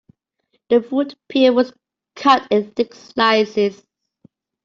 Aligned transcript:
The 0.69 0.81
fruit 0.81 1.13
peel 1.29 1.53
was 1.53 1.73
cut 2.15 2.47
in 2.49 2.71
thick 2.71 2.95
slices. 2.95 3.85